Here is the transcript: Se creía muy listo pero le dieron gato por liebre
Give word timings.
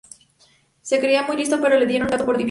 Se 0.81 0.99
creía 0.99 1.21
muy 1.21 1.37
listo 1.37 1.61
pero 1.61 1.77
le 1.77 1.85
dieron 1.85 2.07
gato 2.07 2.25
por 2.25 2.33
liebre 2.33 2.39